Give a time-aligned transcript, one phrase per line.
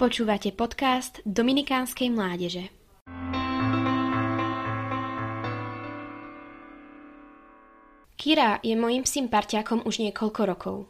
[0.00, 2.72] Počúvate podcast Dominikánskej mládeže.
[8.16, 10.88] Kira je mojim psím parťákom už niekoľko rokov.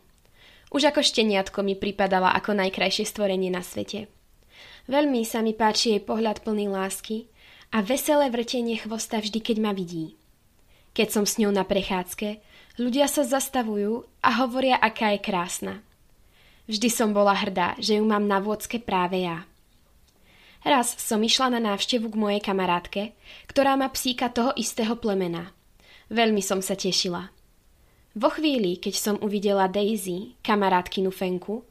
[0.71, 4.07] Už ako šteniatko mi pripadala ako najkrajšie stvorenie na svete.
[4.87, 7.27] Veľmi sa mi páči jej pohľad plný lásky
[7.75, 10.15] a veselé vrtenie chvosta vždy, keď ma vidí.
[10.95, 12.39] Keď som s ňou na prechádzke,
[12.79, 15.83] ľudia sa zastavujú a hovoria, aká je krásna–
[16.71, 19.43] Vždy som bola hrdá, že ju mám na vôdzke práve ja.
[20.63, 23.19] Raz som išla na návštevu k mojej kamarátke,
[23.51, 25.51] ktorá má psíka toho istého plemena.
[26.15, 27.35] Veľmi som sa tešila.
[28.15, 31.67] Vo chvíli, keď som uvidela Daisy, kamarátkinu Fenku,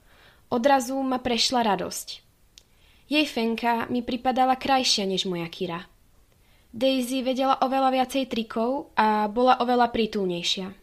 [0.52, 2.08] odrazu ma prešla radosť.
[3.08, 5.88] Jej Fenka mi pripadala krajšia než moja Kira.
[6.76, 10.76] Daisy vedela oveľa viacej trikov a bola oveľa prítulnejšia.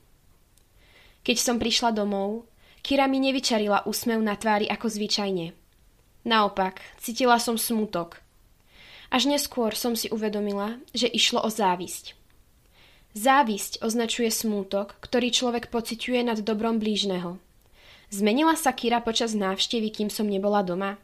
[1.20, 2.48] Keď som prišla domov,
[2.86, 5.50] Kira mi nevyčarila úsmev na tvári ako zvyčajne.
[6.22, 8.22] Naopak, cítila som smutok.
[9.10, 12.14] Až neskôr som si uvedomila, že išlo o závisť.
[13.10, 17.42] Závisť označuje smútok, ktorý človek pociťuje nad dobrom blížneho.
[18.14, 20.95] Zmenila sa Kira počas návštevy, kým som nebola doma?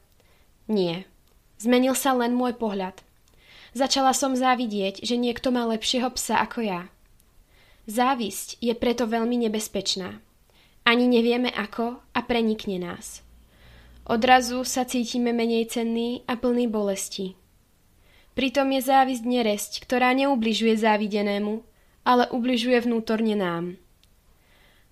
[0.71, 1.11] Nie.
[1.59, 3.03] Zmenil sa len môj pohľad.
[3.75, 6.87] Začala som závidieť, že niekto má lepšieho psa ako ja.
[7.91, 10.23] Závisť je preto veľmi nebezpečná.
[10.83, 13.23] Ani nevieme ako a prenikne nás.
[14.03, 17.39] Odrazu sa cítime menej cenní a plný bolesti.
[18.35, 21.63] Pritom je závisť neresť, ktorá neubližuje závidenému,
[22.03, 23.79] ale ubližuje vnútorne nám.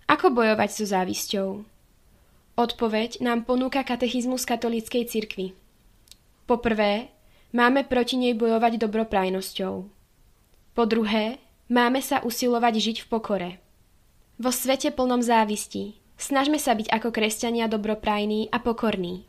[0.06, 1.48] Ako bojovať so závisťou?
[2.54, 5.56] Odpoveď nám ponúka katechizmus katolíckej cirkvi.
[6.44, 7.08] Poprvé,
[7.50, 9.74] máme proti nej bojovať dobroprajnosťou.
[10.74, 13.50] Po druhé, máme sa usilovať žiť v pokore.
[14.40, 19.28] Vo svete plnom závistí snažme sa byť ako kresťania dobroprajní a pokorní.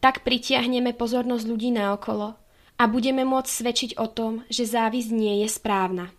[0.00, 2.32] Tak pritiahneme pozornosť ľudí naokolo
[2.80, 6.16] a budeme môcť svedčiť o tom, že závisť nie je správna.